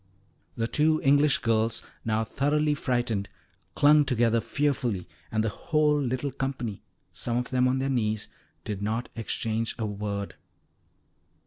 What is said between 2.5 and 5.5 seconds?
frightened, clung together fearfully, and the